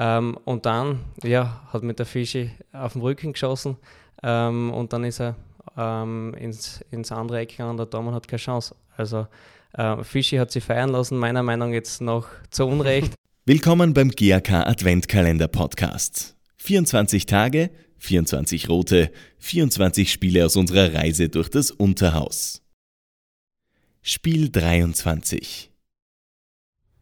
[0.00, 3.76] Ähm, und dann ja, hat mit der Fischi auf den Rücken geschossen
[4.22, 5.36] ähm, und dann ist er
[5.76, 8.74] ähm, ins, ins andere Eck gegangen und der Dormann hat keine Chance.
[8.96, 9.26] Also
[9.74, 13.12] äh, Fischi hat sie feiern lassen, meiner Meinung nach jetzt noch zu Unrecht.
[13.44, 16.34] Willkommen beim GAK Adventkalender Podcast.
[16.56, 22.62] 24 Tage, 24 rote, 24 Spiele aus unserer Reise durch das Unterhaus.
[24.00, 25.69] Spiel 23.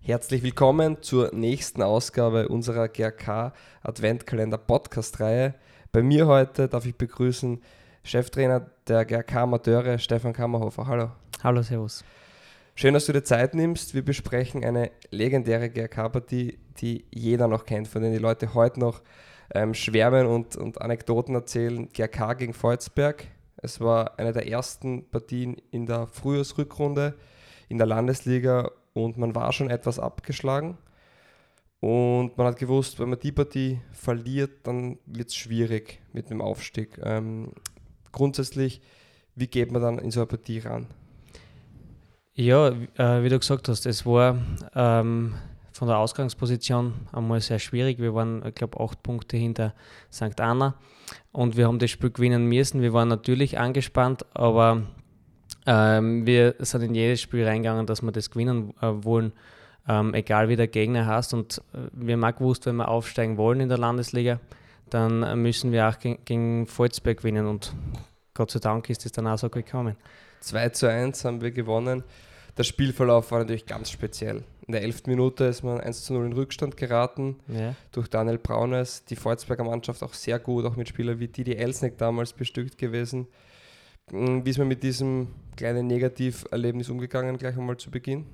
[0.08, 3.52] Herzlich willkommen zur nächsten Ausgabe unserer GRK
[3.82, 5.54] Adventkalender Podcast Reihe.
[5.92, 7.60] Bei mir heute darf ich begrüßen
[8.04, 10.86] Cheftrainer der GRK Amateure Stefan Kammerhofer.
[10.86, 11.10] Hallo.
[11.44, 12.02] Hallo, Servus.
[12.74, 13.92] Schön, dass du dir Zeit nimmst.
[13.92, 19.02] Wir besprechen eine legendäre GRK-Partie, die jeder noch kennt, von der die Leute heute noch
[19.54, 21.86] ähm, schwärmen und, und Anekdoten erzählen.
[21.92, 23.26] GRK gegen Volzberg.
[23.58, 27.14] Es war eine der ersten Partien in der Frühjahrsrückrunde
[27.68, 28.70] in der Landesliga
[29.04, 30.78] und man war schon etwas abgeschlagen.
[31.80, 36.40] Und man hat gewusst, wenn man die Partie verliert, dann wird es schwierig mit dem
[36.40, 36.98] Aufstieg.
[37.02, 37.52] Ähm,
[38.10, 38.80] grundsätzlich,
[39.36, 40.88] wie geht man dann in so eine Partie ran?
[42.34, 44.38] Ja, äh, wie du gesagt hast, es war
[44.74, 45.34] ähm,
[45.72, 47.98] von der Ausgangsposition einmal sehr schwierig.
[48.00, 49.74] Wir waren, ich glaube, acht Punkte hinter
[50.12, 50.40] St.
[50.40, 50.74] Anna
[51.30, 52.82] und wir haben das Spiel gewinnen müssen.
[52.82, 54.82] Wir waren natürlich angespannt, aber
[55.68, 59.32] ähm, wir sind in jedes Spiel reingegangen, dass wir das gewinnen äh, wollen,
[59.88, 61.34] ähm, egal wie der Gegner heißt.
[61.34, 64.40] Und äh, wir haben auch gewusst, wenn wir aufsteigen wollen in der Landesliga,
[64.90, 67.74] dann müssen wir auch gegen, gegen Volzberg gewinnen und
[68.34, 69.96] Gott sei Dank ist es dann auch so gekommen.
[70.40, 72.04] 2 zu 1 haben wir gewonnen
[72.58, 74.42] der Spielverlauf war natürlich ganz speziell.
[74.66, 75.06] In der 11.
[75.06, 77.74] Minute ist man 1 zu 0 in Rückstand geraten ja.
[77.92, 79.04] durch Daniel Braunes.
[79.04, 83.28] Die Volzberger Mannschaft auch sehr gut, auch mit Spielern wie Didi Elsnick damals bestückt gewesen.
[84.10, 88.26] Hm, wie ist man mit diesem kleinen Negativerlebnis umgegangen, gleich einmal zu Beginn?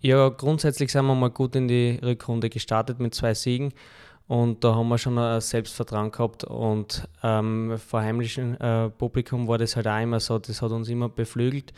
[0.00, 3.72] Ja, grundsätzlich sind wir mal gut in die Rückrunde gestartet mit zwei Siegen.
[4.26, 6.44] Und da haben wir schon ein Selbstvertrauen gehabt.
[6.44, 10.88] Und ähm, vor heimlichem äh, Publikum war das halt auch immer so, das hat uns
[10.88, 11.72] immer beflügelt.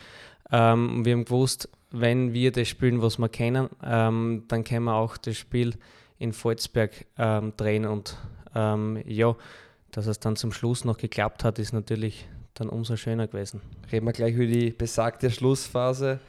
[0.51, 4.95] Ähm, wir haben gewusst, wenn wir das spielen, was wir kennen, ähm, dann können wir
[4.95, 5.75] auch das Spiel
[6.17, 7.85] in Volzberg ähm, drehen.
[7.85, 8.17] Und
[8.55, 9.35] ähm, ja,
[9.91, 13.61] dass es dann zum Schluss noch geklappt hat, ist natürlich dann umso schöner gewesen.
[13.91, 16.19] Reden wir gleich über die besagte Schlussphase.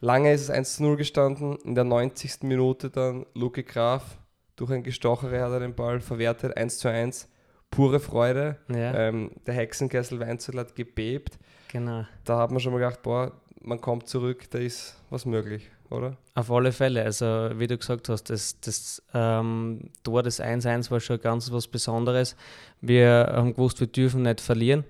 [0.00, 1.56] Lange ist es 1 zu 0 gestanden.
[1.64, 2.42] In der 90.
[2.42, 4.18] Minute dann Luke Graf
[4.56, 6.56] durch ein Gestochere hat er den Ball verwertet.
[6.56, 7.28] 1 zu 1.
[7.70, 8.56] Pure Freude.
[8.68, 8.94] Ja.
[8.94, 11.38] Ähm, der Hexenkessel Weinzel hat gebebt.
[11.68, 12.06] Genau.
[12.24, 16.16] Da hat man schon mal gedacht, boah, man kommt zurück, da ist was möglich, oder?
[16.34, 17.02] Auf alle Fälle.
[17.02, 21.66] Also, wie du gesagt hast, das, das ähm, Tor des 1-1 war schon ganz was
[21.66, 22.36] Besonderes.
[22.80, 24.84] Wir haben gewusst, wir dürfen nicht verlieren.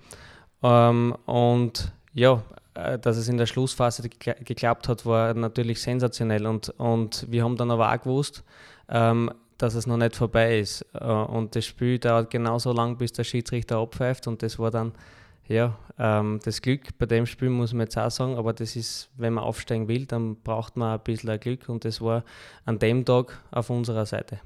[0.62, 2.42] Ähm, und ja,
[2.74, 6.46] äh, dass es in der Schlussphase geklappt hat, war natürlich sensationell.
[6.46, 8.44] Und, und wir haben dann aber auch gewusst,
[8.88, 10.84] ähm, dass es noch nicht vorbei ist.
[10.94, 14.26] Äh, und das Spiel dauert genauso lang, bis der Schiedsrichter abpfeift.
[14.26, 14.92] Und das war dann
[15.48, 19.08] ja, ähm, das Glück bei dem Spiel muss man jetzt auch sagen, aber das ist,
[19.16, 22.24] wenn man aufsteigen will, dann braucht man ein bisschen Glück und das war
[22.64, 24.40] an dem Tag auf unserer Seite.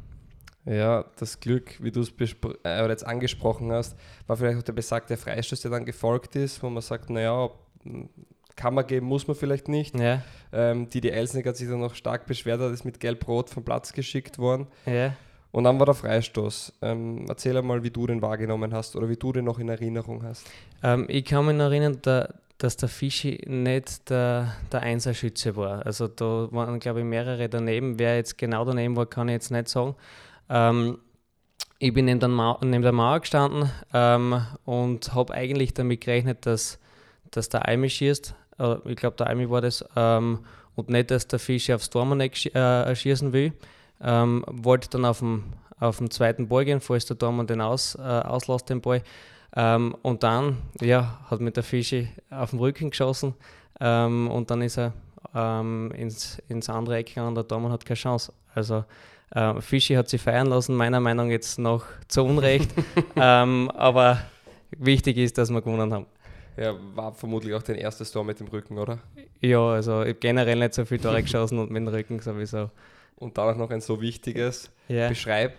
[0.71, 2.13] Ja, das Glück, wie du es
[2.65, 3.97] äh, jetzt angesprochen hast,
[4.29, 7.51] war vielleicht auch der besagte Freistoß, der dann gefolgt ist, wo man sagt, naja,
[8.55, 9.99] kann man geben, muss man vielleicht nicht.
[9.99, 10.23] Ja.
[10.53, 14.39] Ähm, Didi Elsnick hat sich dann noch stark beschwert, ist mit Gelb-Rot vom Platz geschickt
[14.39, 14.69] worden.
[14.87, 15.15] Ja.
[15.51, 16.75] Und dann war der Freistoß.
[16.83, 20.23] Ähm, erzähl einmal, wie du den wahrgenommen hast oder wie du den noch in Erinnerung
[20.23, 20.49] hast.
[20.85, 25.85] Ähm, ich kann mich erinnern, da, dass der Fischi nicht der, der Einserschütze war.
[25.85, 27.99] Also da waren, glaube ich, mehrere daneben.
[27.99, 29.97] Wer jetzt genau daneben war, kann ich jetzt nicht sagen.
[30.51, 30.99] Ähm,
[31.79, 36.45] ich bin neben der, Mauer, neben der Mauer gestanden ähm, und habe eigentlich damit gerechnet,
[36.45, 36.79] dass,
[37.31, 38.35] dass der Eimi schießt.
[38.85, 39.83] Ich glaube, der Eimi war das.
[39.97, 40.41] Ähm,
[40.75, 43.53] und nicht, dass der Fischi aufs Tormaneck äh, schießen will.
[44.03, 45.45] Ähm, wollte dann auf dem,
[45.79, 49.03] auf dem zweiten Ball gehen, falls der Dormann den aus, äh, auslässt, den Ball.
[49.57, 53.35] Ähm, und dann ja, hat mit der Fischi auf dem Rücken geschossen
[53.81, 54.93] ähm, und dann ist er
[55.35, 58.33] ähm, ins, ins andere Eck gegangen und der Dormann hat keine Chance.
[58.55, 58.85] Also
[59.31, 62.71] äh, Fischi hat sie feiern lassen, meiner Meinung nach jetzt noch zu Unrecht.
[63.17, 64.21] ähm, aber
[64.71, 66.07] wichtig ist, dass wir gewonnen haben.
[66.57, 68.99] Ja, war vermutlich auch dein erstes Tor mit dem Rücken, oder?
[69.41, 72.71] Ja, also ich habe generell nicht so viele Tore geschossen und mit dem Rücken sowieso
[73.17, 74.71] und dann auch noch ein so wichtiges.
[74.89, 75.09] Yeah.
[75.09, 75.53] Beschreib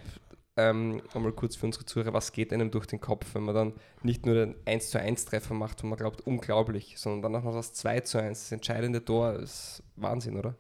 [0.58, 3.74] ähm, einmal kurz für unsere Zuhörer, was geht einem durch den Kopf, wenn man dann
[4.04, 7.46] nicht nur den 1 zu 1 Treffer macht, wo man glaubt, unglaublich, sondern dann auch
[7.46, 10.56] noch das 2 zu 1, das entscheidende Tor, ist Wahnsinn, oder?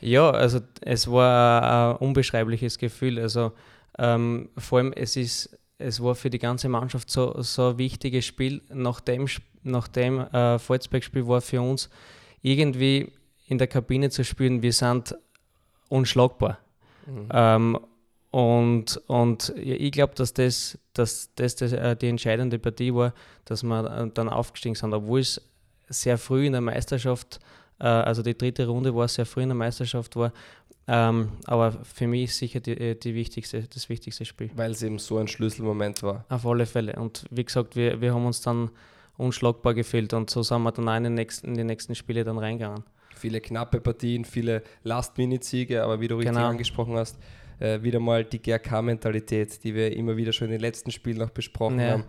[0.00, 3.18] Ja, also es war ein unbeschreibliches Gefühl.
[3.18, 3.52] Also
[3.98, 8.26] ähm, vor allem, es ist, es war für die ganze Mannschaft so, so ein wichtiges
[8.26, 8.62] Spiel.
[8.68, 9.26] Nach dem,
[9.62, 11.88] nach dem äh, Volzberg-Spiel war für uns
[12.42, 13.12] irgendwie
[13.46, 15.14] in der Kabine zu spielen, wir sind
[15.88, 16.58] unschlagbar.
[17.06, 17.28] Mhm.
[17.32, 17.78] Ähm,
[18.32, 23.12] und, und ich glaube, dass das, dass das, das äh, die entscheidende Partie war,
[23.44, 25.40] dass wir äh, dann aufgestiegen sind, obwohl es
[25.90, 27.40] sehr früh in der Meisterschaft,
[27.78, 30.32] äh, also die dritte Runde war sehr früh in der Meisterschaft war,
[30.88, 34.50] ähm, aber für mich ist sicher die, die wichtigste, das wichtigste Spiel.
[34.56, 36.24] Weil es eben so ein Schlüsselmoment war.
[36.30, 36.94] Auf alle Fälle.
[36.94, 38.70] Und wie gesagt, wir, wir haben uns dann
[39.18, 42.24] unschlagbar gefühlt und so sind wir dann auch in, den nächsten, in die nächsten Spiele
[42.24, 42.82] dann reingegangen.
[43.14, 46.48] Viele knappe Partien, viele Last-Minute-Siege, aber wie du richtig genau.
[46.48, 47.18] angesprochen hast,
[47.58, 51.30] äh, wieder mal die GRK-Mentalität, die wir immer wieder schon in den letzten Spielen noch
[51.30, 51.90] besprochen ja.
[51.90, 52.04] haben,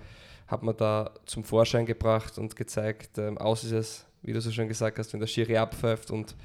[0.48, 4.52] hat man da zum Vorschein gebracht und gezeigt, ähm, aus ist es, wie du so
[4.52, 6.36] schön gesagt hast, wenn der Schiri abpfeift und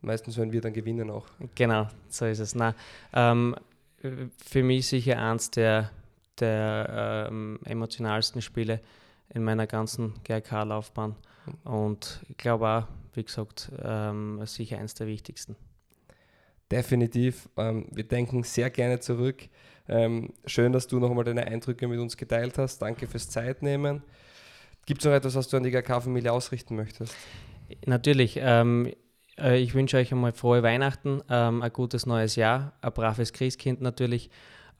[0.00, 1.26] meistens werden wir dann gewinnen auch.
[1.54, 2.54] Genau, so ist es.
[2.54, 2.74] Na,
[3.12, 3.56] ähm,
[4.36, 5.90] für mich sicher eins der,
[6.38, 8.80] der ähm, emotionalsten Spiele
[9.32, 11.14] in meiner ganzen GRK-Laufbahn
[11.64, 12.84] und ich glaube auch,
[13.14, 15.56] wie gesagt, ähm, sicher eins der wichtigsten.
[16.70, 17.48] Definitiv.
[17.56, 19.48] Ähm, wir denken sehr gerne zurück.
[19.88, 22.78] Ähm, schön, dass du nochmal deine Eindrücke mit uns geteilt hast.
[22.78, 24.02] Danke fürs Zeitnehmen.
[24.86, 27.14] Gibt es noch etwas, was du an die GK-Familie ausrichten möchtest?
[27.86, 28.38] Natürlich.
[28.40, 28.92] Ähm,
[29.36, 33.80] äh, ich wünsche euch einmal frohe Weihnachten, ähm, ein gutes neues Jahr, ein braves Christkind
[33.80, 34.30] natürlich.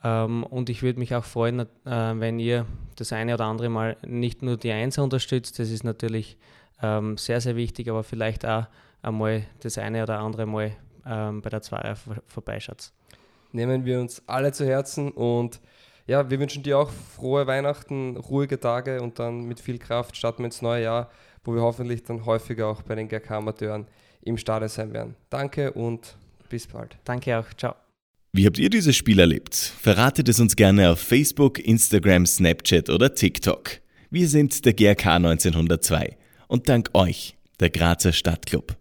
[0.02, 2.66] Ähm, und ich würde mich auch freuen, äh, wenn ihr
[2.96, 5.58] das eine oder andere Mal nicht nur die Einser unterstützt.
[5.58, 6.38] Das ist natürlich
[6.82, 8.66] ähm, sehr, sehr wichtig, aber vielleicht auch
[9.02, 10.76] einmal das eine oder andere Mal
[11.10, 11.96] ähm, bei der Zweier
[12.26, 12.92] vorbeischaut.
[13.52, 15.60] Nehmen wir uns alle zu Herzen und
[16.06, 20.42] ja, wir wünschen dir auch frohe Weihnachten, ruhige Tage und dann mit viel Kraft starten
[20.42, 21.10] wir ins neue Jahr,
[21.44, 23.86] wo wir hoffentlich dann häufiger auch bei den GK-Amateuren
[24.22, 25.16] im Stadion sein werden.
[25.28, 26.16] Danke und
[26.48, 26.96] bis bald.
[27.04, 27.46] Danke auch.
[27.56, 27.74] Ciao.
[28.32, 29.54] Wie habt ihr dieses Spiel erlebt?
[29.54, 33.80] Verratet es uns gerne auf Facebook, Instagram, Snapchat oder TikTok.
[34.10, 36.16] Wir sind der GRK 1902
[36.46, 38.79] und dank euch, der Grazer Stadtclub.